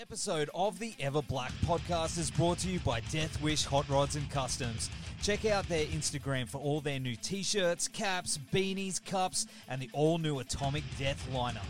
episode 0.00 0.50
of 0.54 0.78
the 0.78 0.94
Ever 0.98 1.22
Black 1.22 1.52
podcast 1.64 2.18
is 2.18 2.30
brought 2.30 2.58
to 2.58 2.68
you 2.68 2.80
by 2.80 3.00
Death 3.12 3.40
Wish 3.40 3.64
Hot 3.64 3.88
Rods 3.88 4.16
and 4.16 4.28
Customs. 4.28 4.90
Check 5.22 5.44
out 5.44 5.68
their 5.68 5.86
Instagram 5.86 6.48
for 6.48 6.58
all 6.58 6.80
their 6.80 6.98
new 6.98 7.14
t 7.14 7.42
shirts, 7.42 7.86
caps, 7.86 8.38
beanies, 8.52 9.04
cups, 9.04 9.46
and 9.68 9.80
the 9.80 9.88
all 9.92 10.18
new 10.18 10.40
Atomic 10.40 10.82
Death 10.98 11.28
lineup. 11.32 11.62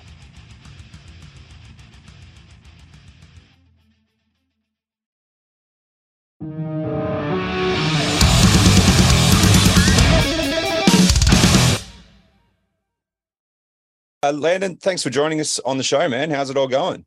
Uh, 14.22 14.32
Landon, 14.32 14.76
thanks 14.76 15.02
for 15.02 15.10
joining 15.10 15.40
us 15.40 15.58
on 15.60 15.76
the 15.76 15.84
show, 15.84 16.08
man. 16.08 16.30
How's 16.30 16.48
it 16.48 16.56
all 16.56 16.68
going? 16.68 17.04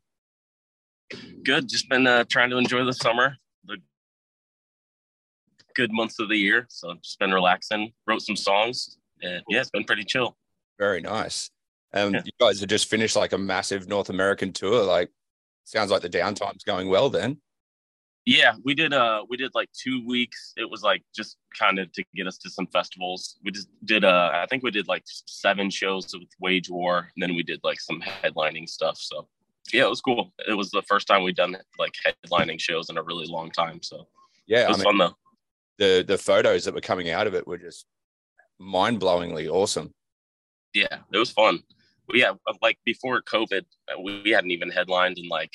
Good. 1.42 1.68
Just 1.68 1.88
been 1.88 2.06
uh, 2.06 2.24
trying 2.24 2.50
to 2.50 2.56
enjoy 2.58 2.84
the 2.84 2.92
summer, 2.92 3.36
the 3.64 3.78
good 5.74 5.92
months 5.92 6.18
of 6.18 6.28
the 6.28 6.36
year. 6.36 6.66
So 6.68 6.94
just 7.02 7.18
been 7.18 7.32
relaxing. 7.32 7.92
Wrote 8.06 8.22
some 8.22 8.36
songs, 8.36 8.98
and 9.22 9.42
yeah, 9.48 9.60
it's 9.60 9.70
been 9.70 9.84
pretty 9.84 10.04
chill. 10.04 10.36
Very 10.78 11.00
nice. 11.00 11.50
Um, 11.94 12.14
Yeah. 12.14 12.22
you 12.24 12.32
guys 12.38 12.60
have 12.60 12.68
just 12.68 12.88
finished 12.90 13.16
like 13.16 13.32
a 13.32 13.38
massive 13.38 13.88
North 13.88 14.10
American 14.10 14.52
tour. 14.52 14.84
Like, 14.84 15.10
sounds 15.64 15.90
like 15.90 16.02
the 16.02 16.10
downtime's 16.10 16.64
going 16.64 16.88
well. 16.88 17.08
Then, 17.08 17.40
Yeah, 18.26 18.54
we 18.62 18.74
did. 18.74 18.92
Uh, 18.92 19.24
we 19.28 19.38
did 19.38 19.52
like 19.54 19.70
two 19.72 20.04
weeks. 20.06 20.52
It 20.58 20.68
was 20.68 20.82
like 20.82 21.02
just 21.16 21.38
kind 21.58 21.78
of 21.78 21.90
to 21.92 22.04
get 22.14 22.26
us 22.26 22.36
to 22.38 22.50
some 22.50 22.66
festivals. 22.66 23.38
We 23.42 23.50
just 23.52 23.68
did. 23.86 24.04
Uh, 24.04 24.30
I 24.34 24.46
think 24.50 24.62
we 24.62 24.70
did 24.70 24.86
like 24.88 25.04
seven 25.06 25.70
shows 25.70 26.12
with 26.12 26.28
Wage 26.38 26.68
War, 26.68 27.10
and 27.16 27.22
then 27.22 27.34
we 27.34 27.42
did 27.42 27.60
like 27.64 27.80
some 27.80 28.02
headlining 28.02 28.68
stuff. 28.68 28.98
So 28.98 29.26
yeah, 29.72 29.84
it 29.84 29.90
was 29.90 30.00
cool. 30.00 30.32
It 30.48 30.54
was 30.54 30.70
the 30.70 30.82
first 30.82 31.06
time 31.06 31.22
we'd 31.22 31.36
done 31.36 31.56
like 31.78 31.92
headlining 32.06 32.60
shows 32.60 32.90
in 32.90 32.98
a 32.98 33.02
really 33.02 33.26
long 33.26 33.50
time. 33.50 33.82
So 33.82 34.06
yeah, 34.46 34.62
it 34.62 34.66
I 34.66 34.68
was 34.68 34.78
mean, 34.78 34.84
fun 34.84 34.98
though. 34.98 35.16
the 35.78 36.04
the 36.06 36.18
photos 36.18 36.64
that 36.64 36.74
were 36.74 36.80
coming 36.80 37.10
out 37.10 37.26
of 37.26 37.34
it 37.34 37.46
were 37.46 37.58
just 37.58 37.86
mind 38.58 39.00
blowingly 39.00 39.48
awesome. 39.48 39.92
Yeah, 40.74 40.98
it 41.12 41.18
was 41.18 41.30
fun. 41.30 41.60
But 42.06 42.16
yeah, 42.16 42.32
like 42.62 42.78
before 42.84 43.20
COVID, 43.22 43.64
uh, 43.92 44.00
we, 44.02 44.22
we 44.22 44.30
hadn't 44.30 44.50
even 44.50 44.70
headlined 44.70 45.18
in 45.18 45.28
like, 45.28 45.52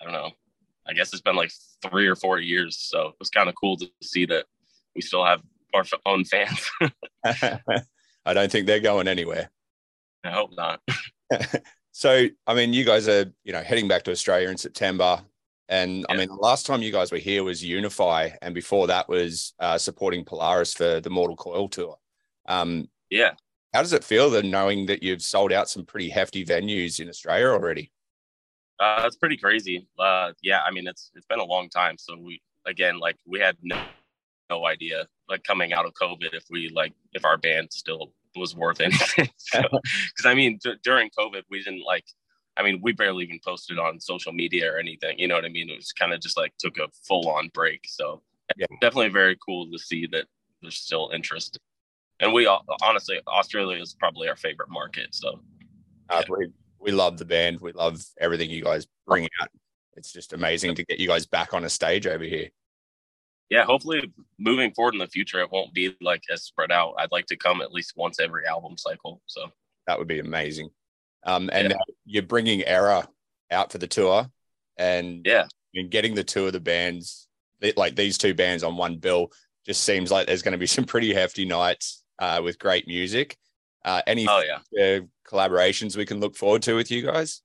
I 0.00 0.04
don't 0.04 0.12
know, 0.12 0.30
I 0.86 0.92
guess 0.92 1.12
it's 1.12 1.22
been 1.22 1.36
like 1.36 1.50
three 1.82 2.06
or 2.06 2.16
four 2.16 2.38
years. 2.38 2.78
So 2.78 3.08
it 3.08 3.14
was 3.18 3.30
kind 3.30 3.48
of 3.48 3.54
cool 3.54 3.76
to 3.78 3.88
see 4.02 4.26
that 4.26 4.44
we 4.94 5.02
still 5.02 5.24
have 5.24 5.42
our 5.74 5.84
own 6.06 6.24
fans. 6.24 6.70
I 7.24 8.34
don't 8.34 8.50
think 8.50 8.66
they're 8.66 8.80
going 8.80 9.08
anywhere. 9.08 9.50
I 10.24 10.30
hope 10.30 10.50
not. 10.56 10.80
so, 11.98 12.28
I 12.46 12.54
mean, 12.54 12.72
you 12.72 12.84
guys 12.84 13.08
are, 13.08 13.24
you 13.42 13.52
know, 13.52 13.60
heading 13.60 13.88
back 13.88 14.04
to 14.04 14.12
Australia 14.12 14.48
in 14.50 14.56
September. 14.56 15.20
And 15.68 16.06
I 16.08 16.16
mean, 16.16 16.28
the 16.28 16.34
last 16.36 16.64
time 16.64 16.80
you 16.80 16.92
guys 16.92 17.10
were 17.10 17.18
here 17.18 17.42
was 17.42 17.64
Unify, 17.64 18.30
and 18.40 18.54
before 18.54 18.86
that 18.86 19.08
was 19.08 19.52
uh, 19.58 19.78
supporting 19.78 20.24
Polaris 20.24 20.72
for 20.72 21.00
the 21.00 21.10
Mortal 21.10 21.34
Coil 21.34 21.68
tour. 21.68 21.98
Um, 22.46 22.88
Yeah. 23.10 23.32
how 23.74 23.82
does 23.82 23.92
it 23.92 24.04
feel 24.04 24.30
then 24.30 24.48
knowing 24.48 24.86
that 24.86 25.02
you've 25.02 25.22
sold 25.22 25.52
out 25.52 25.68
some 25.68 25.84
pretty 25.84 26.08
hefty 26.08 26.44
venues 26.44 27.00
in 27.00 27.08
Australia 27.08 27.48
already? 27.48 27.90
Uh, 28.78 29.02
it's 29.04 29.16
pretty 29.16 29.36
crazy. 29.36 29.88
Uh, 29.98 30.34
yeah, 30.40 30.62
I 30.62 30.70
mean, 30.70 30.86
it's 30.86 31.10
it's 31.16 31.26
been 31.26 31.40
a 31.40 31.44
long 31.44 31.68
time. 31.68 31.98
So 31.98 32.16
we 32.16 32.40
again, 32.64 33.00
like, 33.00 33.16
we 33.26 33.40
had 33.40 33.56
no 33.60 33.74
no 34.50 34.66
idea, 34.66 35.08
like, 35.28 35.42
coming 35.42 35.72
out 35.72 35.84
of 35.84 35.94
COVID, 35.94 36.32
if 36.32 36.44
we 36.48 36.68
like 36.68 36.92
if 37.12 37.24
our 37.24 37.36
band 37.36 37.72
still 37.72 38.12
was 38.38 38.54
worth 38.56 38.80
anything. 38.80 39.28
Because 39.52 40.24
I 40.26 40.34
mean, 40.34 40.58
d- 40.62 40.74
during 40.84 41.10
COVID, 41.18 41.42
we 41.50 41.62
didn't 41.62 41.84
like. 41.84 42.04
I 42.56 42.62
mean, 42.62 42.80
we 42.82 42.92
barely 42.92 43.24
even 43.24 43.38
posted 43.44 43.78
on 43.78 44.00
social 44.00 44.32
media 44.32 44.72
or 44.72 44.78
anything. 44.78 45.18
You 45.18 45.28
know 45.28 45.36
what 45.36 45.44
I 45.44 45.48
mean? 45.48 45.70
It 45.70 45.76
was 45.76 45.92
kind 45.92 46.12
of 46.12 46.20
just 46.20 46.36
like 46.36 46.52
took 46.58 46.76
a 46.78 46.88
full 47.06 47.28
on 47.28 47.50
break. 47.54 47.82
So 47.86 48.22
Yeah. 48.56 48.66
definitely 48.80 49.10
very 49.10 49.36
cool 49.46 49.70
to 49.70 49.78
see 49.78 50.06
that 50.08 50.26
there's 50.60 50.76
still 50.76 51.10
interest. 51.14 51.58
And 52.18 52.32
we 52.32 52.46
all, 52.46 52.64
honestly, 52.82 53.20
Australia 53.28 53.80
is 53.80 53.94
probably 53.94 54.28
our 54.28 54.34
favorite 54.36 54.70
market. 54.70 55.14
So 55.14 55.40
Uh, 56.10 56.22
Yeah. 56.28 56.36
we, 56.36 56.48
we 56.80 56.90
love 56.90 57.16
the 57.18 57.24
band. 57.24 57.60
We 57.60 57.72
love 57.72 58.04
everything 58.20 58.50
you 58.50 58.64
guys 58.64 58.86
bring 59.06 59.28
out. 59.40 59.48
It's 59.96 60.12
just 60.12 60.32
amazing 60.32 60.74
to 60.76 60.84
get 60.84 60.98
you 60.98 61.06
guys 61.06 61.26
back 61.26 61.54
on 61.54 61.62
a 61.64 61.68
stage 61.68 62.06
over 62.08 62.24
here. 62.24 62.48
Yeah, 63.50 63.64
hopefully 63.64 64.12
moving 64.38 64.72
forward 64.74 64.94
in 64.94 64.98
the 65.00 65.06
future, 65.06 65.40
it 65.40 65.50
won't 65.50 65.72
be 65.72 65.96
like 66.00 66.22
as 66.30 66.42
spread 66.42 66.70
out. 66.70 66.94
I'd 66.98 67.12
like 67.12 67.26
to 67.26 67.36
come 67.36 67.62
at 67.62 67.72
least 67.72 67.94
once 67.96 68.20
every 68.20 68.46
album 68.46 68.76
cycle. 68.76 69.22
So 69.26 69.46
That 69.86 69.98
would 69.98 70.08
be 70.08 70.18
amazing. 70.18 70.68
Um, 71.24 71.48
and 71.52 71.70
Yeah. 71.70 71.76
you're 72.04 72.22
bringing 72.22 72.62
Erra 72.62 73.08
out 73.50 73.72
for 73.72 73.78
the 73.78 73.86
tour, 73.86 74.30
and 74.76 75.22
yeah, 75.24 75.44
I 75.44 75.48
mean, 75.74 75.88
getting 75.88 76.14
the 76.14 76.24
two 76.24 76.46
of 76.46 76.52
the 76.52 76.60
bands, 76.60 77.26
like 77.76 77.96
these 77.96 78.18
two 78.18 78.34
bands 78.34 78.62
on 78.62 78.76
one 78.76 78.96
bill, 78.98 79.32
just 79.66 79.82
seems 79.82 80.10
like 80.10 80.26
there's 80.26 80.42
going 80.42 80.52
to 80.52 80.58
be 80.58 80.66
some 80.76 80.84
pretty 80.84 81.12
hefty 81.14 81.44
nights 81.46 82.04
uh, 82.18 82.40
with 82.44 82.58
great 82.58 82.86
music. 82.86 83.36
Uh, 83.84 84.02
any 84.06 84.26
oh 84.28 84.42
yeah. 84.76 85.00
collaborations 85.26 85.96
we 85.96 86.04
can 86.04 86.20
look 86.20 86.36
forward 86.36 86.62
to 86.62 86.74
with 86.74 86.90
you 86.90 87.02
guys? 87.02 87.42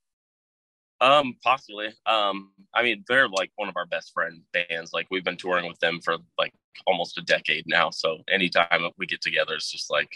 Um, 1.03 1.36
possibly. 1.44 1.88
Um, 2.06 2.53
I 2.74 2.81
mean, 2.81 3.03
they're 3.09 3.28
like 3.28 3.52
one 3.58 3.68
of 3.68 3.75
our 3.75 3.86
best 3.86 4.14
friend 4.14 4.40
bands. 4.53 4.94
Like 4.94 5.08
we've 5.12 5.24
been 5.24 5.36
touring 5.36 5.68
with 5.68 5.78
them 5.80 6.00
for 6.00 6.16
like 6.38 6.53
almost 6.88 7.18
a 7.18 7.22
decade 7.22 7.66
now. 7.68 7.90
So 7.90 8.19
anytime 8.30 8.90
we 8.97 9.06
get 9.06 9.22
together, 9.22 9.56
it's 9.56 9.69
just 9.69 9.91
like, 9.91 10.09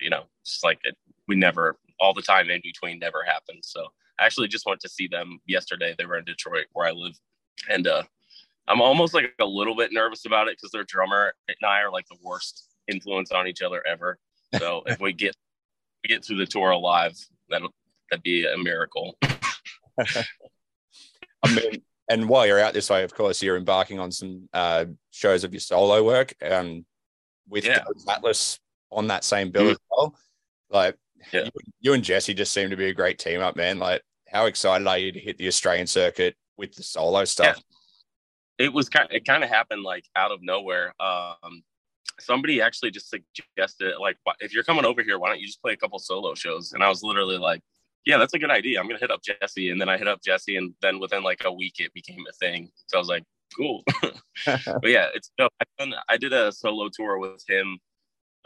you 0.00 0.10
know, 0.10 0.24
it's 0.42 0.64
like 0.64 0.80
it, 0.82 0.96
we 1.28 1.36
never 1.36 1.78
all 2.00 2.12
the 2.12 2.20
time 2.20 2.50
in 2.50 2.60
between 2.64 2.98
never 2.98 3.22
happens. 3.22 3.68
So 3.68 3.86
I 4.18 4.26
actually 4.26 4.48
just 4.48 4.66
went 4.66 4.80
to 4.80 4.88
see 4.88 5.06
them 5.06 5.38
yesterday. 5.46 5.94
They 5.96 6.04
were 6.04 6.18
in 6.18 6.24
Detroit 6.24 6.66
where 6.72 6.88
I 6.88 6.90
live, 6.90 7.16
and 7.70 7.86
uh, 7.86 8.02
I'm 8.66 8.80
almost 8.80 9.14
like 9.14 9.34
a 9.40 9.46
little 9.46 9.76
bit 9.76 9.92
nervous 9.92 10.26
about 10.26 10.48
it 10.48 10.56
because 10.58 10.72
their 10.72 10.84
drummer 10.84 11.32
and 11.46 11.56
I 11.64 11.80
are 11.82 11.92
like 11.92 12.08
the 12.08 12.18
worst 12.24 12.66
influence 12.88 13.30
on 13.30 13.46
each 13.46 13.62
other 13.62 13.86
ever. 13.86 14.18
So 14.58 14.82
if 14.86 15.00
we 15.00 15.12
get 15.12 15.36
we 16.02 16.08
get 16.08 16.24
through 16.24 16.38
the 16.38 16.46
tour 16.46 16.70
alive, 16.70 17.14
that 17.50 17.62
that'd 18.10 18.24
be 18.24 18.46
a 18.46 18.58
miracle. 18.58 19.16
I 21.42 21.54
mean, 21.54 21.82
and 22.08 22.28
while 22.28 22.46
you're 22.46 22.60
out 22.60 22.74
this 22.74 22.90
way, 22.90 23.02
of 23.04 23.14
course, 23.14 23.42
you're 23.42 23.56
embarking 23.56 23.98
on 23.98 24.10
some 24.12 24.48
uh, 24.52 24.86
shows 25.10 25.44
of 25.44 25.52
your 25.52 25.60
solo 25.60 26.04
work 26.04 26.34
um, 26.42 26.84
with 27.48 27.64
Yeah. 27.64 27.84
Atlas 28.08 28.58
on 28.90 29.08
that 29.08 29.24
same 29.24 29.50
bill 29.50 29.70
as 29.70 29.78
well. 29.90 30.16
Like, 30.70 30.96
Yeah. 31.32 31.44
you, 31.44 31.50
you 31.80 31.92
and 31.94 32.04
Jesse 32.04 32.34
just 32.34 32.52
seem 32.52 32.70
to 32.70 32.76
be 32.76 32.86
a 32.86 32.94
great 32.94 33.18
team 33.18 33.40
up, 33.40 33.56
man. 33.56 33.78
Like, 33.78 34.02
how 34.28 34.46
excited 34.46 34.86
are 34.86 34.98
you 34.98 35.12
to 35.12 35.20
hit 35.20 35.38
the 35.38 35.48
Australian 35.48 35.86
circuit 35.86 36.36
with 36.56 36.74
the 36.74 36.82
solo 36.82 37.24
stuff? 37.24 37.60
it 38.58 38.72
was 38.72 38.88
kind 38.88 39.06
it 39.10 39.26
kind 39.26 39.44
of 39.44 39.50
happened 39.50 39.82
like 39.82 40.06
out 40.16 40.32
of 40.32 40.42
nowhere 40.42 40.94
um 40.98 41.62
somebody 42.18 42.62
actually 42.62 42.90
just 42.90 43.10
suggested 43.10 43.92
like 44.00 44.16
if 44.40 44.54
you're 44.54 44.64
coming 44.64 44.86
over 44.86 45.02
here 45.02 45.18
why 45.18 45.28
don't 45.28 45.38
you 45.40 45.46
just 45.46 45.60
play 45.60 45.74
a 45.74 45.76
couple 45.76 45.98
solo 45.98 46.34
shows 46.34 46.72
and 46.72 46.82
i 46.82 46.88
was 46.88 47.02
literally 47.02 47.36
like 47.36 47.60
yeah 48.06 48.16
that's 48.16 48.34
a 48.34 48.38
good 48.38 48.50
idea 48.50 48.80
i'm 48.80 48.86
gonna 48.86 48.98
hit 48.98 49.10
up 49.10 49.22
jesse 49.22 49.70
and 49.70 49.80
then 49.80 49.88
i 49.88 49.98
hit 49.98 50.08
up 50.08 50.22
jesse 50.22 50.56
and 50.56 50.74
then 50.82 50.98
within 50.98 51.22
like 51.22 51.42
a 51.44 51.52
week 51.52 51.74
it 51.78 51.92
became 51.92 52.24
a 52.28 52.32
thing 52.32 52.70
so 52.86 52.96
i 52.96 53.00
was 53.00 53.08
like 53.08 53.24
cool 53.56 53.82
but 54.46 54.88
yeah 54.88 55.08
it's 55.14 55.30
no, 55.38 55.48
I, 55.60 55.64
done, 55.78 55.94
I 56.08 56.16
did 56.16 56.32
a 56.32 56.52
solo 56.52 56.88
tour 56.92 57.18
with 57.18 57.42
him 57.48 57.78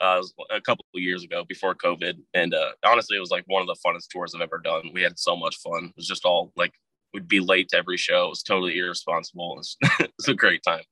uh, 0.00 0.22
a 0.50 0.60
couple 0.62 0.84
of 0.94 1.03
years 1.03 1.25
ago 1.25 1.44
before 1.47 1.75
covid 1.75 2.15
and 2.34 2.54
uh, 2.54 2.71
honestly 2.84 3.16
it 3.16 3.21
was 3.21 3.31
like 3.31 3.44
one 3.47 3.60
of 3.60 3.69
the 3.69 3.76
funnest 3.84 4.09
tours 4.10 4.34
i've 4.34 4.41
ever 4.41 4.59
done 4.59 4.91
we 4.94 5.03
had 5.03 5.19
so 5.19 5.37
much 5.37 5.56
fun 5.59 5.84
it 5.87 5.97
was 5.97 6.06
just 6.06 6.25
all 6.25 6.53
like 6.56 6.72
we'd 7.12 7.28
be 7.28 7.41
late 7.41 7.69
to 7.71 7.77
every 7.77 7.97
show. 7.97 8.27
It 8.27 8.31
was 8.31 8.42
totally 8.42 8.78
irresponsible. 8.78 9.54
It 9.54 9.56
was, 9.56 9.77
it 10.00 10.12
was 10.19 10.28
a 10.28 10.34
great 10.34 10.62
time. 10.62 10.84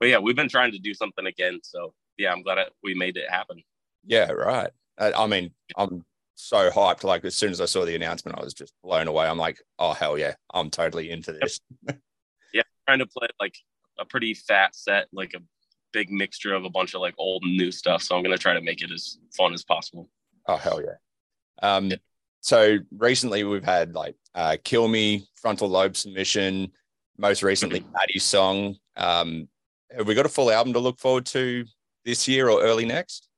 But 0.00 0.08
yeah, 0.08 0.18
we've 0.18 0.36
been 0.36 0.48
trying 0.48 0.72
to 0.72 0.78
do 0.78 0.94
something 0.94 1.26
again. 1.26 1.60
So 1.62 1.94
yeah, 2.18 2.32
I'm 2.32 2.42
glad 2.42 2.58
it, 2.58 2.72
we 2.82 2.94
made 2.94 3.16
it 3.16 3.30
happen. 3.30 3.62
Yeah, 4.04 4.32
right. 4.32 4.70
I, 4.98 5.12
I 5.12 5.26
mean, 5.26 5.52
I'm 5.76 6.04
so 6.42 6.70
hyped. 6.70 7.04
Like, 7.04 7.24
as 7.24 7.36
soon 7.36 7.50
as 7.50 7.60
I 7.60 7.66
saw 7.66 7.84
the 7.84 7.94
announcement, 7.94 8.38
I 8.38 8.42
was 8.42 8.54
just 8.54 8.72
blown 8.82 9.08
away. 9.08 9.26
I'm 9.26 9.38
like, 9.38 9.58
oh, 9.78 9.92
hell 9.92 10.18
yeah, 10.18 10.34
I'm 10.52 10.70
totally 10.70 11.10
into 11.10 11.32
this. 11.32 11.60
Yeah. 12.54 12.62
Trying 12.86 12.98
to 12.98 13.06
play 13.06 13.28
like 13.40 13.54
a 13.98 14.04
pretty 14.04 14.34
fat 14.34 14.74
set, 14.76 15.06
like 15.12 15.32
a 15.34 15.40
big 15.92 16.10
mixture 16.10 16.52
of 16.52 16.64
a 16.64 16.70
bunch 16.70 16.94
of 16.94 17.00
like 17.00 17.14
old 17.16 17.42
and 17.44 17.56
new 17.56 17.70
stuff. 17.72 18.02
So 18.02 18.14
I'm 18.16 18.22
gonna 18.22 18.36
try 18.36 18.52
to 18.54 18.60
make 18.60 18.82
it 18.82 18.90
as 18.90 19.18
fun 19.34 19.54
as 19.54 19.64
possible. 19.64 20.10
Oh 20.46 20.56
hell 20.56 20.82
yeah. 20.82 20.96
Um 21.66 21.86
Yeah. 21.90 21.96
so 22.40 22.78
recently 22.98 23.44
we've 23.44 23.64
had 23.64 23.94
like 23.94 24.16
uh 24.34 24.56
Kill 24.64 24.86
Me, 24.88 25.26
Frontal 25.36 25.68
Lobe 25.68 25.96
Submission, 25.96 26.72
most 27.16 27.42
recently 27.42 27.80
Maddie's 27.94 28.24
song. 28.24 28.76
Um 28.96 29.48
have 29.96 30.06
we 30.06 30.14
got 30.14 30.26
a 30.26 30.30
full 30.30 30.50
album 30.50 30.72
to 30.74 30.78
look 30.78 30.98
forward 30.98 31.24
to 31.26 31.64
this 32.04 32.26
year 32.28 32.50
or 32.50 32.60
early 32.62 32.84
next? 32.84 33.28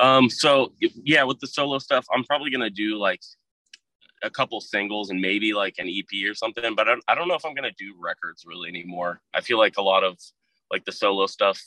Um, 0.00 0.30
so 0.30 0.72
yeah, 0.80 1.24
with 1.24 1.40
the 1.40 1.46
solo 1.46 1.78
stuff, 1.78 2.06
I'm 2.12 2.24
probably 2.24 2.50
gonna 2.50 2.70
do 2.70 2.98
like 2.98 3.20
a 4.22 4.30
couple 4.30 4.60
singles 4.60 5.10
and 5.10 5.20
maybe 5.20 5.52
like 5.52 5.76
an 5.78 5.88
EP 5.88 6.30
or 6.30 6.34
something. 6.34 6.74
But 6.74 6.88
I 6.88 6.92
don't, 6.92 7.04
I 7.08 7.14
don't 7.14 7.28
know 7.28 7.34
if 7.34 7.44
I'm 7.44 7.54
gonna 7.54 7.70
do 7.78 7.94
records 7.98 8.44
really 8.46 8.68
anymore. 8.68 9.20
I 9.34 9.40
feel 9.40 9.58
like 9.58 9.76
a 9.76 9.82
lot 9.82 10.04
of 10.04 10.18
like 10.70 10.84
the 10.84 10.92
solo 10.92 11.26
stuff, 11.26 11.60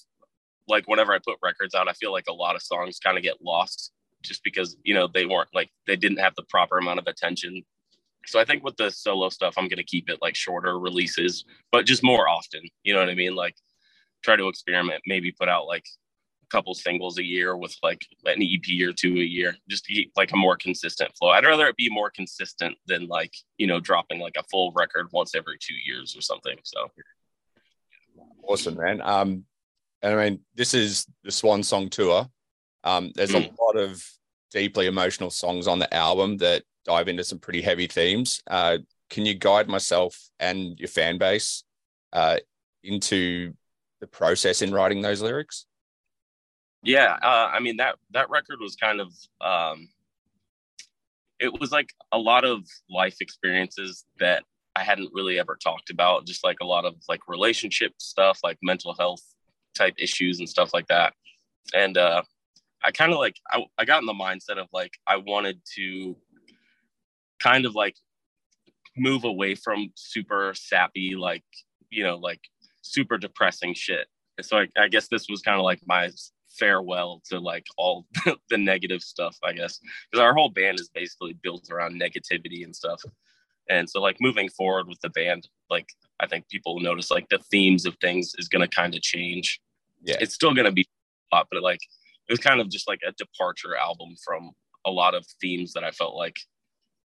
like 0.67 0.87
whenever 0.87 1.13
I 1.13 1.19
put 1.19 1.37
records 1.43 1.75
out, 1.75 1.87
I 1.87 1.93
feel 1.93 2.11
like 2.11 2.25
a 2.29 2.33
lot 2.33 2.55
of 2.55 2.61
songs 2.61 2.99
kind 2.99 3.17
of 3.17 3.23
get 3.23 3.41
lost 3.41 3.91
just 4.21 4.43
because 4.43 4.77
you 4.83 4.93
know 4.93 5.07
they 5.13 5.25
weren't 5.25 5.49
like 5.53 5.69
they 5.85 5.95
didn't 5.95 6.19
have 6.19 6.33
the 6.35 6.43
proper 6.49 6.77
amount 6.77 6.99
of 6.99 7.07
attention 7.07 7.63
so 8.25 8.39
I 8.39 8.45
think 8.45 8.63
with 8.63 8.77
the 8.77 8.89
solo 8.89 9.29
stuff, 9.29 9.55
I'm 9.57 9.67
gonna 9.67 9.83
keep 9.83 10.09
it 10.09 10.19
like 10.21 10.35
shorter 10.35 10.79
releases, 10.79 11.45
but 11.71 11.85
just 11.85 12.03
more 12.03 12.27
often. 12.27 12.61
You 12.83 12.93
know 12.93 12.99
what 12.99 13.09
I 13.09 13.15
mean? 13.15 13.35
Like 13.35 13.55
try 14.23 14.35
to 14.35 14.47
experiment, 14.47 15.03
maybe 15.05 15.31
put 15.31 15.49
out 15.49 15.67
like 15.67 15.85
couple 16.53 16.73
singles 16.73 17.17
a 17.17 17.23
year 17.25 17.57
with 17.57 17.75
like 17.83 18.05
an 18.25 18.41
EP 18.41 18.87
or 18.87 18.93
two 18.93 19.13
a 19.13 19.25
year, 19.25 19.55
just 19.69 19.83
to 19.85 19.93
keep 19.93 20.11
like 20.15 20.31
a 20.31 20.37
more 20.37 20.55
consistent 20.55 21.11
flow. 21.17 21.29
I'd 21.29 21.45
rather 21.45 21.67
it 21.67 21.75
be 21.75 21.89
more 21.89 22.11
consistent 22.11 22.75
than 22.87 23.07
like, 23.07 23.33
you 23.57 23.67
know, 23.67 23.79
dropping 23.79 24.19
like 24.19 24.35
a 24.37 24.43
full 24.43 24.71
record 24.75 25.07
once 25.11 25.35
every 25.35 25.57
two 25.59 25.75
years 25.85 26.15
or 26.15 26.21
something. 26.21 26.55
So 26.63 26.91
awesome, 28.47 28.75
man. 28.75 29.01
Um, 29.01 29.45
and 30.01 30.19
I 30.19 30.29
mean, 30.29 30.39
this 30.55 30.73
is 30.73 31.07
the 31.23 31.31
Swan 31.31 31.63
Song 31.63 31.89
tour. 31.89 32.27
Um, 32.83 33.11
there's 33.15 33.31
mm. 33.31 33.49
a 33.49 33.63
lot 33.63 33.77
of 33.77 34.05
deeply 34.51 34.85
emotional 34.85 35.31
songs 35.31 35.67
on 35.67 35.79
the 35.79 35.91
album 35.93 36.37
that 36.37 36.63
dive 36.85 37.07
into 37.07 37.23
some 37.23 37.39
pretty 37.39 37.61
heavy 37.61 37.87
themes. 37.87 38.41
Uh, 38.47 38.77
can 39.09 39.25
you 39.25 39.33
guide 39.33 39.67
myself 39.67 40.29
and 40.39 40.77
your 40.79 40.87
fan 40.87 41.17
base 41.17 41.63
uh, 42.11 42.37
into 42.83 43.53
the 44.01 44.07
process 44.07 44.61
in 44.61 44.73
writing 44.73 45.01
those 45.01 45.21
lyrics? 45.21 45.65
Yeah, 46.83 47.17
uh, 47.21 47.49
I 47.51 47.59
mean 47.59 47.77
that 47.77 47.95
that 48.11 48.29
record 48.29 48.59
was 48.59 48.75
kind 48.75 48.99
of 48.99 49.13
um, 49.41 49.87
it 51.39 51.59
was 51.59 51.71
like 51.71 51.89
a 52.11 52.17
lot 52.17 52.45
of 52.45 52.63
life 52.89 53.17
experiences 53.21 54.05
that 54.19 54.43
I 54.75 54.83
hadn't 54.83 55.11
really 55.13 55.39
ever 55.39 55.57
talked 55.61 55.89
about, 55.89 56.25
just 56.25 56.43
like 56.43 56.57
a 56.61 56.65
lot 56.65 56.85
of 56.85 56.95
like 57.07 57.21
relationship 57.27 57.93
stuff, 57.97 58.39
like 58.43 58.57
mental 58.61 58.95
health 58.97 59.21
type 59.75 59.93
issues 59.97 60.39
and 60.39 60.49
stuff 60.49 60.71
like 60.73 60.87
that. 60.87 61.13
And 61.73 61.97
uh, 61.97 62.23
I 62.83 62.91
kind 62.91 63.13
of 63.13 63.19
like 63.19 63.35
I, 63.51 63.63
I 63.77 63.85
got 63.85 64.01
in 64.01 64.05
the 64.05 64.13
mindset 64.13 64.57
of 64.57 64.67
like 64.73 64.93
I 65.07 65.17
wanted 65.17 65.61
to 65.75 66.17
kind 67.41 67.65
of 67.65 67.75
like 67.75 67.95
move 68.97 69.23
away 69.23 69.55
from 69.55 69.91
super 69.95 70.53
sappy, 70.55 71.15
like, 71.15 71.43
you 71.89 72.03
know, 72.03 72.17
like 72.17 72.41
super 72.81 73.17
depressing 73.17 73.73
shit. 73.73 74.07
so 74.41 74.57
I, 74.57 74.67
I 74.77 74.87
guess 74.87 75.07
this 75.07 75.27
was 75.29 75.41
kind 75.41 75.57
of 75.57 75.63
like 75.63 75.81
my 75.85 76.09
farewell 76.57 77.21
to 77.29 77.39
like 77.39 77.65
all 77.77 78.05
the 78.49 78.57
negative 78.57 79.01
stuff, 79.01 79.37
I 79.43 79.53
guess, 79.53 79.79
because 80.11 80.23
our 80.23 80.33
whole 80.33 80.49
band 80.49 80.79
is 80.79 80.89
basically 80.93 81.33
built 81.41 81.69
around 81.71 81.99
negativity 81.99 82.63
and 82.63 82.75
stuff. 82.75 83.01
And 83.69 83.89
so, 83.89 84.01
like, 84.01 84.17
moving 84.19 84.49
forward 84.49 84.87
with 84.87 84.99
the 85.01 85.09
band, 85.09 85.47
like, 85.69 85.87
I 86.19 86.27
think 86.27 86.49
people 86.49 86.79
notice 86.81 87.09
like 87.09 87.29
the 87.29 87.39
themes 87.49 87.85
of 87.85 87.95
things 88.01 88.33
is 88.37 88.49
going 88.49 88.61
to 88.61 88.67
kind 88.67 88.93
of 88.93 89.01
change. 89.01 89.61
Yeah. 90.03 90.17
It's 90.19 90.35
still 90.35 90.53
going 90.53 90.65
to 90.65 90.71
be 90.71 90.85
a 91.31 91.35
lot, 91.35 91.47
but 91.49 91.63
like, 91.63 91.79
it 92.27 92.33
was 92.33 92.39
kind 92.39 92.59
of 92.59 92.69
just 92.69 92.87
like 92.87 92.99
a 93.07 93.13
departure 93.13 93.75
album 93.75 94.15
from 94.23 94.51
a 94.85 94.91
lot 94.91 95.15
of 95.15 95.25
themes 95.41 95.73
that 95.73 95.83
I 95.83 95.91
felt 95.91 96.15
like 96.15 96.37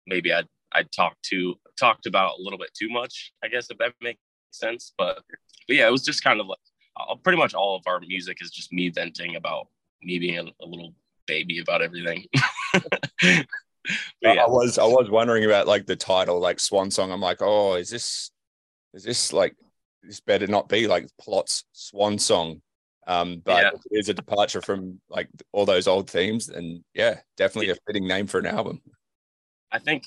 maybe 0.06 0.34
I'd 0.34 0.48
I'd 0.74 0.92
talked 0.92 1.24
to 1.30 1.56
talked 1.80 2.08
about 2.08 2.40
a 2.40 2.42
little 2.42 2.60
bit 2.60 2.72
too 2.78 2.90
much, 2.90 3.32
I 3.44 3.48
guess 3.48 3.70
if 3.70 3.78
that 3.78 3.94
makes 4.02 4.20
sense. 4.52 4.94
But, 4.98 5.22
but 5.68 5.76
yeah, 5.76 5.88
it 5.88 5.92
was 5.92 6.04
just 6.04 6.24
kind 6.24 6.40
of 6.40 6.48
like 6.48 6.60
uh, 6.98 7.16
pretty 7.16 7.38
much 7.38 7.54
all 7.54 7.76
of 7.76 7.84
our 7.88 8.00
music 8.00 8.38
is 8.42 8.52
just 8.52 8.72
me 8.72 8.90
venting 8.90 9.36
about 9.36 9.68
me 10.02 10.20
being 10.20 10.38
a, 10.38 10.64
a 10.64 10.66
little 10.66 10.94
baby 11.28 11.60
about 11.60 11.82
everything. 11.82 12.26
yeah. 14.22 14.32
I 14.32 14.48
was 14.48 14.78
I 14.78 14.86
was 14.86 15.10
wondering 15.10 15.46
about 15.46 15.68
like 15.68 15.86
the 15.86 15.96
title, 15.96 16.40
like 16.40 16.60
Swan 16.60 16.92
Song. 16.92 17.12
I'm 17.12 17.22
like, 17.22 17.42
oh, 17.42 17.76
is 17.76 17.90
this 17.90 18.32
is 18.94 19.04
this 19.04 19.34
like 19.34 19.56
this 20.02 20.20
better 20.20 20.48
not 20.48 20.70
be 20.70 20.88
like 20.88 21.08
Plot's 21.20 21.66
Swan 21.72 22.18
Song? 22.18 22.62
Um, 23.06 23.42
but 23.44 23.62
yeah. 23.62 23.72
it 23.92 24.00
is 24.00 24.10
a 24.10 24.14
departure 24.14 24.62
from 24.62 25.02
like 25.10 25.28
all 25.52 25.66
those 25.66 25.88
old 25.88 26.10
themes, 26.10 26.50
and 26.50 26.84
yeah, 26.94 27.20
definitely 27.38 27.72
a 27.72 27.76
fitting 27.86 28.08
name 28.08 28.28
for 28.28 28.40
an 28.40 28.46
album. 28.46 28.82
I 29.72 29.80
think 29.80 30.06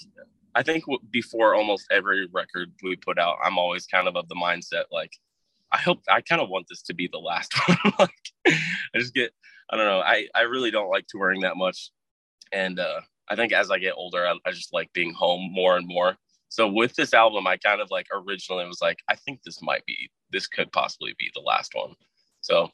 I 0.54 0.62
think 0.62 0.84
before 1.10 1.54
almost 1.54 1.86
every 1.90 2.26
record 2.32 2.72
we 2.82 2.96
put 2.96 3.18
out, 3.18 3.36
I'm 3.44 3.58
always 3.58 3.86
kind 3.86 4.08
of 4.08 4.16
of 4.16 4.26
the 4.28 4.34
mindset 4.34 4.84
like, 4.90 5.12
I 5.72 5.78
hope 5.78 6.00
I 6.08 6.20
kind 6.20 6.40
of 6.40 6.48
want 6.48 6.66
this 6.68 6.82
to 6.82 6.94
be 6.94 7.08
the 7.10 7.18
last 7.18 7.52
one. 7.68 7.92
like, 7.98 8.32
I 8.46 8.98
just 8.98 9.14
get, 9.14 9.32
I 9.70 9.76
don't 9.76 9.86
know, 9.86 10.00
I 10.00 10.28
I 10.34 10.42
really 10.42 10.70
don't 10.70 10.90
like 10.90 11.06
touring 11.08 11.40
that 11.40 11.56
much, 11.56 11.90
and 12.52 12.78
uh, 12.78 13.00
I 13.28 13.36
think 13.36 13.52
as 13.52 13.70
I 13.70 13.78
get 13.78 13.94
older, 13.96 14.26
I, 14.26 14.34
I 14.46 14.52
just 14.52 14.72
like 14.72 14.92
being 14.92 15.12
home 15.12 15.50
more 15.52 15.76
and 15.76 15.86
more. 15.86 16.16
So 16.48 16.68
with 16.68 16.94
this 16.94 17.12
album, 17.12 17.46
I 17.46 17.56
kind 17.56 17.80
of 17.80 17.90
like 17.90 18.06
originally 18.14 18.66
was 18.66 18.80
like, 18.80 18.98
I 19.10 19.16
think 19.16 19.42
this 19.42 19.60
might 19.60 19.84
be, 19.84 20.08
this 20.30 20.46
could 20.46 20.70
possibly 20.72 21.14
be 21.18 21.30
the 21.34 21.40
last 21.40 21.72
one. 21.74 21.94
So 22.40 22.70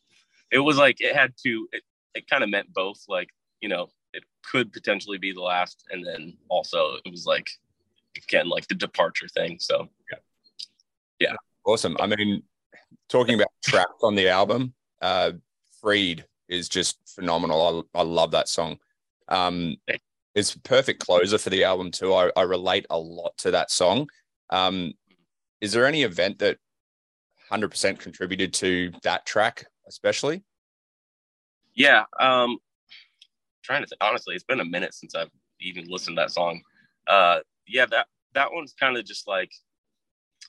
it 0.50 0.58
was 0.58 0.76
like 0.76 1.00
it 1.00 1.16
had 1.16 1.32
to, 1.44 1.68
it, 1.72 1.82
it 2.14 2.28
kind 2.28 2.44
of 2.44 2.50
meant 2.50 2.72
both, 2.74 3.02
like 3.08 3.28
you 3.60 3.68
know, 3.68 3.88
it 4.12 4.24
could 4.44 4.72
potentially 4.72 5.18
be 5.18 5.32
the 5.32 5.40
last, 5.40 5.84
and 5.90 6.04
then 6.06 6.36
also 6.48 6.96
it 7.04 7.10
was 7.10 7.24
like 7.24 7.50
again 8.16 8.48
like 8.48 8.68
the 8.68 8.74
departure 8.74 9.28
thing. 9.28 9.56
So 9.58 9.88
yeah, 10.10 10.18
yeah, 11.18 11.36
awesome. 11.64 11.96
I 11.98 12.06
mean, 12.06 12.42
talking 13.08 13.34
about 13.34 13.48
tracks 13.64 14.02
on 14.02 14.14
the 14.14 14.28
album, 14.28 14.74
uh, 15.00 15.32
"Freed" 15.80 16.24
is 16.48 16.68
just 16.68 16.98
phenomenal. 17.06 17.86
I, 17.94 18.00
I 18.00 18.02
love 18.02 18.30
that 18.32 18.48
song. 18.48 18.78
Um, 19.28 19.76
it's 20.34 20.54
perfect 20.56 21.00
closer 21.00 21.38
for 21.38 21.50
the 21.50 21.64
album 21.64 21.90
too. 21.90 22.14
I, 22.14 22.30
I 22.36 22.42
relate 22.42 22.86
a 22.90 22.98
lot 22.98 23.36
to 23.38 23.50
that 23.50 23.70
song. 23.70 24.08
Um, 24.50 24.92
is 25.60 25.72
there 25.72 25.86
any 25.86 26.02
event 26.02 26.38
that 26.40 26.58
100% 27.50 27.98
contributed 27.98 28.52
to 28.54 28.92
that 29.02 29.26
track, 29.26 29.66
especially? 29.86 30.42
Yeah, 31.74 32.04
um, 32.18 32.58
trying 33.62 33.82
to 33.82 33.86
think, 33.86 34.02
honestly, 34.02 34.34
it's 34.34 34.44
been 34.44 34.60
a 34.60 34.64
minute 34.64 34.94
since 34.94 35.14
I've 35.14 35.30
even 35.60 35.86
listened 35.88 36.16
to 36.16 36.22
that 36.22 36.30
song. 36.30 36.62
Uh, 37.06 37.40
yeah, 37.66 37.86
that 37.86 38.06
that 38.34 38.52
one's 38.52 38.72
kind 38.72 38.96
of 38.96 39.04
just 39.04 39.28
like, 39.28 39.50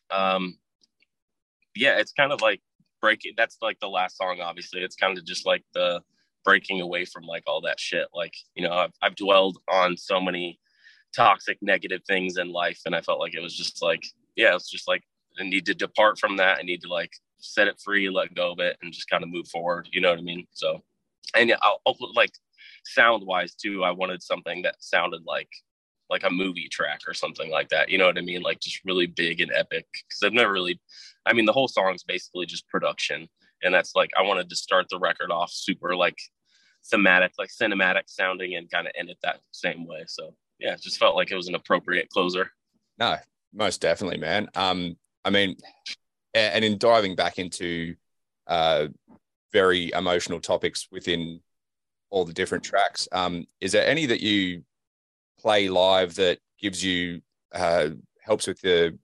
um, 0.10 0.58
yeah, 1.76 1.98
it's 2.00 2.14
kind 2.14 2.32
of 2.32 2.42
like 2.42 2.62
breaking. 3.02 3.34
That's 3.38 3.58
like 3.62 3.80
the 3.80 3.90
last 3.90 4.18
song. 4.18 4.40
Obviously, 4.42 4.82
it's 4.82 4.96
kind 4.96 5.18
of 5.18 5.26
just 5.26 5.46
like 5.46 5.64
the 5.74 6.02
breaking 6.44 6.82
away 6.82 7.06
from 7.06 7.24
like 7.24 7.44
all 7.48 7.62
that 7.62 7.80
shit. 7.80 8.08
Like 8.14 8.34
you 8.56 8.68
know, 8.68 8.74
I've 8.74 8.94
I've 9.02 9.16
dwelled 9.16 9.58
on 9.70 9.98
so 9.98 10.22
many 10.22 10.60
toxic, 11.16 11.58
negative 11.62 12.02
things 12.08 12.38
in 12.38 12.52
life, 12.52 12.82
and 12.86 12.96
I 12.96 13.02
felt 13.02 13.20
like 13.20 13.36
it 13.36 13.42
was 13.42 13.56
just 13.56 13.82
like, 13.82 14.04
yeah, 14.36 14.56
it's 14.56 14.70
just 14.70 14.88
like 14.88 15.04
I 15.40 15.44
need 15.44 15.66
to 15.68 15.74
depart 15.74 16.20
from 16.20 16.38
that. 16.38 16.60
I 16.60 16.64
need 16.64 16.82
to 16.82 16.90
like 16.90 17.12
set 17.40 17.68
it 17.68 17.82
free, 17.84 18.10
let 18.10 18.34
go 18.36 18.52
of 18.52 18.60
it, 18.60 18.78
and 18.82 18.94
just 18.94 19.10
kind 19.10 19.24
of 19.24 19.30
move 19.30 19.48
forward. 19.48 19.90
You 19.92 20.02
know 20.02 20.10
what 20.10 20.20
I 20.20 20.24
mean? 20.24 20.48
So, 20.54 20.82
and 21.36 21.50
yeah, 21.50 21.58
I'll, 21.62 21.82
I'll 21.86 21.96
like 22.16 22.32
sound 22.86 23.26
wise 23.26 23.56
too, 23.56 23.84
I 23.84 23.92
wanted 23.92 24.22
something 24.22 24.62
that 24.64 24.76
sounded 24.80 25.24
like 25.26 25.50
like 26.14 26.24
a 26.24 26.30
movie 26.30 26.70
track 26.70 27.02
or 27.08 27.14
something 27.14 27.50
like 27.50 27.70
that. 27.70 27.90
You 27.90 27.98
know 27.98 28.06
what 28.06 28.20
I 28.20 28.22
mean? 28.22 28.44
Like 28.44 28.60
just 28.60 28.86
really 28.86 29.08
big 29.08 29.42
and 29.42 29.52
epic. 29.52 29.88
Because 29.92 30.22
I've 30.24 30.34
never 30.34 30.52
really, 30.52 30.80
I 31.26 31.34
mean, 31.34 31.46
the 31.46 31.54
whole 31.54 31.68
song 31.68 31.96
is 31.96 32.04
basically 32.04 32.46
just 32.46 32.70
production, 32.70 33.28
and 33.64 33.74
that's 33.74 33.96
like 33.96 34.12
I 34.18 34.22
wanted 34.22 34.50
to 34.50 34.56
start 34.56 34.86
the 34.90 35.00
record 35.00 35.32
off 35.32 35.52
super 35.52 35.96
like 35.96 36.18
thematic, 36.86 37.32
like 37.40 37.50
cinematic 37.50 38.04
sounding, 38.06 38.56
and 38.56 38.70
kind 38.70 38.86
of 38.86 38.94
end 38.96 39.10
it 39.10 39.18
that 39.24 39.40
same 39.52 39.88
way. 39.88 40.04
So 40.08 40.36
yeah, 40.60 40.74
it 40.74 40.82
just 40.82 41.00
felt 41.00 41.16
like 41.16 41.32
it 41.32 41.36
was 41.36 41.48
an 41.48 41.56
appropriate 41.56 42.10
closer. 42.10 42.52
No, 43.00 43.18
most 43.52 43.82
definitely, 43.82 44.20
man. 44.20 44.50
Um, 44.56 44.98
I 45.26 45.32
mean, 45.32 45.56
and 46.36 46.64
in 46.64 46.78
diving 46.78 47.16
back 47.16 47.40
into 47.40 47.96
uh, 48.48 48.88
very 49.52 49.92
emotional 49.94 50.40
topics 50.40 50.88
within 50.92 51.40
all 52.10 52.26
the 52.26 52.34
different 52.34 52.64
tracks. 52.64 53.08
Um, 53.12 53.46
is 53.60 53.72
there 53.72 53.88
any 53.88 54.06
that 54.06 54.22
you 54.22 54.64
play 55.40 55.70
live 55.70 56.16
that 56.16 56.40
gives 56.60 56.84
you 56.84 57.22
uh, 57.54 57.90
helps 58.22 58.48
with 58.48 58.62
the 58.62 58.98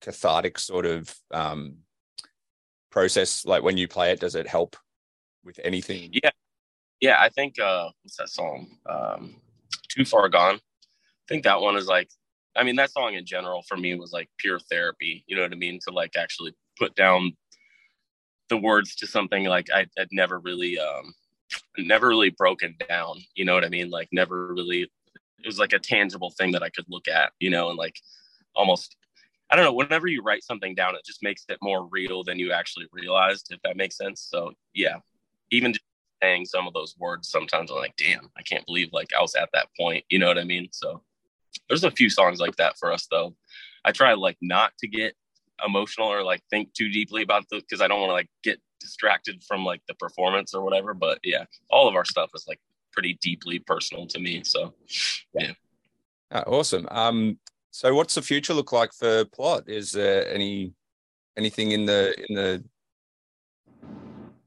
cathartic 0.00 0.58
sort 0.58 0.86
of 0.86 1.14
um, 1.32 1.76
process? 2.90 3.44
Like 3.44 3.62
when 3.62 3.76
you 3.76 3.88
play 3.88 4.12
it, 4.12 4.20
does 4.20 4.34
it 4.34 4.46
help 4.46 4.76
with 5.44 5.60
anything? 5.62 6.10
Yeah, 6.12 6.30
yeah. 7.00 7.16
I 7.20 7.28
think 7.28 7.58
uh, 7.58 7.90
what's 8.02 8.16
that 8.16 8.30
song? 8.30 8.78
Um, 8.88 9.36
Too 9.88 10.04
far 10.04 10.28
gone. 10.28 10.56
I 10.56 11.26
think 11.28 11.44
that 11.44 11.60
one 11.60 11.76
is 11.76 11.86
like. 11.86 12.08
I 12.56 12.62
mean, 12.62 12.76
that 12.76 12.92
song 12.92 13.14
in 13.14 13.26
general 13.26 13.62
for 13.66 13.76
me 13.76 13.96
was 13.96 14.12
like 14.12 14.28
pure 14.38 14.60
therapy. 14.60 15.24
You 15.26 15.34
know 15.34 15.42
what 15.42 15.52
I 15.52 15.56
mean? 15.56 15.80
To 15.88 15.92
like 15.92 16.14
actually 16.16 16.54
put 16.78 16.94
down 16.94 17.32
the 18.48 18.56
words 18.56 18.94
to 18.96 19.06
something 19.06 19.44
like 19.46 19.68
I, 19.74 19.86
would 19.98 20.08
never 20.12 20.38
really 20.38 20.78
um, 20.78 21.14
never 21.78 22.08
really 22.08 22.30
broken 22.30 22.76
down. 22.88 23.16
You 23.34 23.44
know 23.44 23.54
what 23.54 23.64
I 23.64 23.68
mean? 23.68 23.90
Like 23.90 24.08
never 24.12 24.54
really. 24.54 24.90
It 25.44 25.48
was 25.48 25.58
like 25.58 25.72
a 25.72 25.78
tangible 25.78 26.30
thing 26.30 26.52
that 26.52 26.62
I 26.62 26.70
could 26.70 26.86
look 26.88 27.06
at, 27.08 27.32
you 27.38 27.50
know, 27.50 27.68
and 27.68 27.78
like 27.78 28.00
almost. 28.54 28.96
I 29.50 29.56
don't 29.56 29.66
know. 29.66 29.74
Whenever 29.74 30.08
you 30.08 30.22
write 30.22 30.42
something 30.42 30.74
down, 30.74 30.94
it 30.96 31.04
just 31.04 31.22
makes 31.22 31.44
it 31.48 31.58
more 31.62 31.86
real 31.86 32.24
than 32.24 32.38
you 32.38 32.50
actually 32.50 32.86
realized, 32.92 33.48
if 33.50 33.60
that 33.62 33.76
makes 33.76 33.96
sense. 33.96 34.26
So 34.28 34.52
yeah, 34.72 34.96
even 35.50 35.74
just 35.74 35.84
saying 36.22 36.46
some 36.46 36.66
of 36.66 36.72
those 36.72 36.96
words, 36.98 37.28
sometimes 37.28 37.70
I'm 37.70 37.76
like, 37.76 37.94
damn, 37.96 38.30
I 38.38 38.42
can't 38.42 38.64
believe 38.66 38.88
like 38.92 39.08
I 39.16 39.20
was 39.20 39.34
at 39.34 39.50
that 39.52 39.68
point. 39.78 40.04
You 40.08 40.18
know 40.18 40.28
what 40.28 40.38
I 40.38 40.44
mean? 40.44 40.68
So 40.72 41.02
there's 41.68 41.84
a 41.84 41.90
few 41.90 42.08
songs 42.08 42.40
like 42.40 42.56
that 42.56 42.78
for 42.78 42.92
us 42.92 43.06
though. 43.10 43.34
I 43.84 43.92
try 43.92 44.14
like 44.14 44.38
not 44.40 44.72
to 44.78 44.88
get 44.88 45.14
emotional 45.64 46.08
or 46.08 46.24
like 46.24 46.42
think 46.50 46.72
too 46.72 46.88
deeply 46.88 47.22
about 47.22 47.44
the 47.50 47.60
because 47.60 47.80
I 47.80 47.88
don't 47.88 48.00
want 48.00 48.10
to 48.10 48.14
like 48.14 48.30
get 48.42 48.60
distracted 48.80 49.42
from 49.46 49.64
like 49.64 49.82
the 49.88 49.94
performance 49.94 50.54
or 50.54 50.62
whatever. 50.62 50.94
But 50.94 51.18
yeah, 51.22 51.44
all 51.70 51.88
of 51.88 51.94
our 51.94 52.04
stuff 52.04 52.30
is 52.34 52.46
like 52.48 52.60
pretty 52.94 53.18
deeply 53.20 53.58
personal 53.58 54.06
to 54.06 54.18
me. 54.18 54.42
So 54.44 54.72
yeah. 55.34 55.52
Oh, 56.30 56.58
awesome. 56.58 56.88
Um, 56.90 57.38
so 57.70 57.94
what's 57.94 58.14
the 58.14 58.22
future 58.22 58.54
look 58.54 58.72
like 58.72 58.92
for 58.92 59.24
Plot? 59.26 59.64
Is 59.68 59.92
there 59.92 60.26
any 60.32 60.72
anything 61.36 61.72
in 61.72 61.84
the 61.84 62.14
in 62.28 62.34
the 62.34 62.64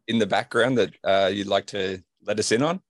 in 0.08 0.20
the 0.20 0.26
background 0.26 0.78
that 0.78 0.94
uh, 1.04 1.30
you'd 1.32 1.48
like 1.48 1.66
to 1.68 2.02
let 2.26 2.40
us 2.40 2.52
in 2.52 2.64
on? 2.64 2.82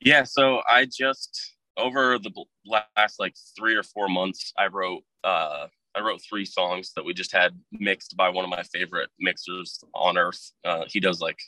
Yeah, 0.00 0.24
so 0.24 0.60
I 0.68 0.86
just 0.86 1.54
over 1.76 2.18
the 2.18 2.32
last 2.64 3.20
like 3.20 3.34
three 3.56 3.74
or 3.74 3.82
four 3.82 4.08
months, 4.08 4.52
I 4.58 4.66
wrote 4.66 5.02
uh, 5.24 5.66
I 5.94 6.00
wrote 6.00 6.20
three 6.28 6.44
songs 6.44 6.92
that 6.94 7.04
we 7.04 7.14
just 7.14 7.32
had 7.32 7.58
mixed 7.72 8.16
by 8.16 8.28
one 8.28 8.44
of 8.44 8.50
my 8.50 8.62
favorite 8.62 9.08
mixers 9.18 9.82
on 9.94 10.18
earth. 10.18 10.52
Uh, 10.64 10.84
he 10.88 11.00
does 11.00 11.20
like 11.20 11.38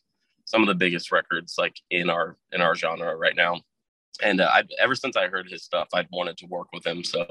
some 0.48 0.62
of 0.62 0.66
the 0.66 0.74
biggest 0.74 1.12
records 1.12 1.56
like 1.58 1.76
in 1.90 2.08
our 2.08 2.36
in 2.52 2.62
our 2.62 2.74
genre 2.74 3.14
right 3.16 3.36
now. 3.36 3.60
And 4.22 4.40
uh, 4.40 4.48
I 4.50 4.62
ever 4.80 4.94
since 4.94 5.14
I 5.14 5.28
heard 5.28 5.46
his 5.50 5.62
stuff, 5.62 5.88
I've 5.92 6.08
wanted 6.10 6.38
to 6.38 6.46
work 6.46 6.68
with 6.72 6.86
him. 6.86 7.04
So 7.04 7.26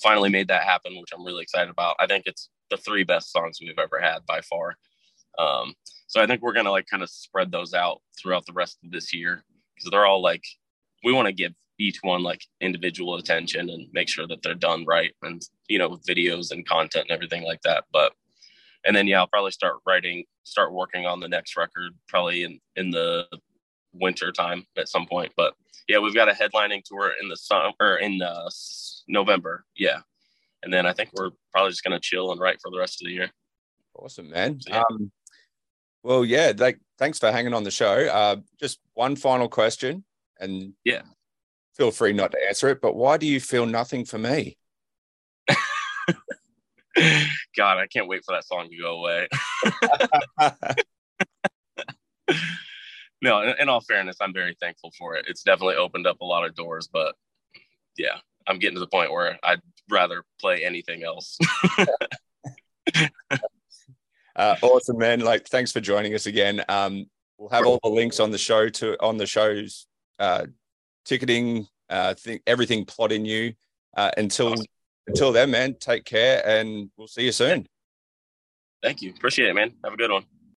finally 0.00 0.30
made 0.30 0.46
that 0.46 0.62
happen, 0.62 0.96
which 1.00 1.10
I'm 1.12 1.24
really 1.24 1.42
excited 1.42 1.70
about. 1.70 1.96
I 1.98 2.06
think 2.06 2.24
it's 2.26 2.50
the 2.70 2.76
three 2.76 3.02
best 3.02 3.32
songs 3.32 3.58
we've 3.60 3.78
ever 3.80 4.00
had 4.00 4.24
by 4.26 4.40
far. 4.42 4.76
Um, 5.38 5.74
so 6.06 6.22
I 6.22 6.26
think 6.28 6.40
we're 6.40 6.52
gonna 6.52 6.70
like 6.70 6.86
kind 6.86 7.02
of 7.02 7.10
spread 7.10 7.50
those 7.50 7.74
out 7.74 8.00
throughout 8.16 8.46
the 8.46 8.52
rest 8.52 8.78
of 8.84 8.92
this 8.92 9.12
year 9.12 9.42
because 9.74 9.90
they're 9.90 10.06
all 10.06 10.22
like 10.22 10.44
we 11.02 11.12
want 11.12 11.26
to 11.26 11.34
give 11.34 11.52
each 11.80 11.98
one 12.02 12.22
like 12.22 12.42
individual 12.60 13.16
attention 13.16 13.68
and 13.70 13.88
make 13.92 14.08
sure 14.08 14.28
that 14.28 14.40
they're 14.40 14.54
done 14.54 14.84
right 14.86 15.12
and 15.22 15.42
you 15.68 15.80
know 15.80 15.98
videos 16.08 16.52
and 16.52 16.64
content 16.64 17.06
and 17.08 17.14
everything 17.14 17.42
like 17.42 17.60
that. 17.62 17.84
But 17.92 18.12
and 18.84 18.94
then 18.94 19.06
yeah, 19.06 19.20
I'll 19.20 19.26
probably 19.26 19.50
start 19.50 19.76
writing, 19.86 20.24
start 20.42 20.72
working 20.72 21.06
on 21.06 21.20
the 21.20 21.28
next 21.28 21.56
record 21.56 21.92
probably 22.08 22.44
in 22.44 22.60
in 22.76 22.90
the 22.90 23.26
winter 23.92 24.32
time 24.32 24.66
at 24.76 24.88
some 24.88 25.06
point. 25.06 25.32
But 25.36 25.54
yeah, 25.88 25.98
we've 25.98 26.14
got 26.14 26.28
a 26.28 26.32
headlining 26.32 26.82
tour 26.84 27.12
in 27.20 27.28
the 27.28 27.36
summer 27.36 27.72
or 27.80 27.96
in 27.96 28.20
uh, 28.22 28.48
November. 29.08 29.64
Yeah, 29.76 30.00
and 30.62 30.72
then 30.72 30.86
I 30.86 30.92
think 30.92 31.10
we're 31.14 31.30
probably 31.52 31.70
just 31.70 31.84
gonna 31.84 32.00
chill 32.00 32.32
and 32.32 32.40
write 32.40 32.60
for 32.62 32.70
the 32.70 32.78
rest 32.78 33.02
of 33.02 33.06
the 33.06 33.12
year. 33.12 33.30
Awesome, 33.94 34.30
man. 34.30 34.60
So, 34.60 34.72
yeah. 34.72 34.82
um, 34.90 35.12
well, 36.02 36.24
yeah, 36.24 36.52
like 36.56 36.80
thanks 36.98 37.18
for 37.18 37.30
hanging 37.30 37.54
on 37.54 37.64
the 37.64 37.70
show. 37.70 38.06
Uh, 38.06 38.36
just 38.60 38.78
one 38.94 39.16
final 39.16 39.48
question, 39.48 40.04
and 40.38 40.72
yeah, 40.84 41.02
feel 41.76 41.90
free 41.90 42.12
not 42.12 42.32
to 42.32 42.38
answer 42.46 42.68
it. 42.68 42.80
But 42.80 42.96
why 42.96 43.16
do 43.16 43.26
you 43.26 43.40
feel 43.40 43.66
nothing 43.66 44.04
for 44.04 44.18
me? 44.18 44.58
God, 47.56 47.78
I 47.78 47.86
can't 47.86 48.08
wait 48.08 48.24
for 48.24 48.34
that 48.34 48.46
song 48.46 48.68
to 48.70 48.76
go 48.76 48.96
away. 48.96 49.28
no, 53.22 53.42
in, 53.42 53.54
in, 53.60 53.68
all 53.68 53.80
fairness, 53.80 54.16
I'm 54.20 54.32
very 54.32 54.56
thankful 54.60 54.92
for 54.98 55.14
it. 55.16 55.26
It's 55.28 55.42
definitely 55.42 55.76
opened 55.76 56.06
up 56.06 56.20
a 56.20 56.24
lot 56.24 56.44
of 56.44 56.54
doors, 56.54 56.88
but 56.92 57.14
yeah, 57.96 58.18
I'm 58.46 58.58
getting 58.58 58.76
to 58.76 58.80
the 58.80 58.86
point 58.86 59.12
where 59.12 59.38
I'd 59.42 59.60
rather 59.90 60.24
play 60.40 60.64
anything 60.64 61.04
else. 61.04 61.38
uh, 64.36 64.56
awesome, 64.62 64.98
man. 64.98 65.20
Like, 65.20 65.46
thanks 65.48 65.72
for 65.72 65.80
joining 65.80 66.14
us 66.14 66.26
again. 66.26 66.62
Um, 66.68 67.06
we'll 67.38 67.50
have 67.50 67.66
all 67.66 67.80
the 67.82 67.90
links 67.90 68.20
on 68.20 68.30
the 68.30 68.38
show 68.38 68.68
to 68.68 69.02
on 69.02 69.16
the 69.16 69.26
show's 69.26 69.86
uh, 70.18 70.46
ticketing, 71.04 71.66
uh, 71.88 72.14
everything 72.46 72.84
Plot 72.84 73.12
in 73.12 73.24
You. 73.24 73.54
Uh, 73.96 74.10
until 74.16 74.52
awesome. 74.52 74.66
Until 75.06 75.32
then, 75.32 75.50
man, 75.50 75.74
take 75.78 76.04
care, 76.04 76.46
and 76.46 76.90
we'll 76.96 77.08
see 77.08 77.24
you 77.24 77.32
soon. 77.32 77.66
Thank 78.82 79.02
you. 79.02 79.10
Appreciate 79.10 79.48
it, 79.48 79.54
man. 79.54 79.72
Have 79.82 79.94
a 79.94 79.96
good 79.96 80.10
one. 80.10 80.24